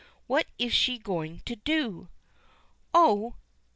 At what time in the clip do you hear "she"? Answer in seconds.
0.73-0.97